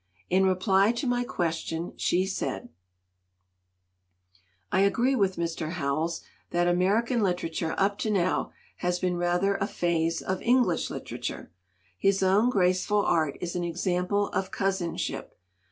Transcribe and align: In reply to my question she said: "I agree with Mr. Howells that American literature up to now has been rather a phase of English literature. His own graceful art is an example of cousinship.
In 0.31 0.47
reply 0.47 0.91
to 0.93 1.05
my 1.05 1.23
question 1.23 1.93
she 1.95 2.25
said: 2.25 2.69
"I 4.71 4.79
agree 4.79 5.15
with 5.15 5.35
Mr. 5.35 5.73
Howells 5.73 6.23
that 6.49 6.67
American 6.67 7.21
literature 7.21 7.75
up 7.77 7.99
to 7.99 8.09
now 8.09 8.51
has 8.77 8.97
been 8.97 9.15
rather 9.17 9.57
a 9.57 9.67
phase 9.67 10.23
of 10.23 10.41
English 10.41 10.89
literature. 10.89 11.51
His 11.99 12.23
own 12.23 12.49
graceful 12.49 13.05
art 13.05 13.37
is 13.41 13.55
an 13.55 13.63
example 13.63 14.29
of 14.29 14.49
cousinship. 14.49 15.37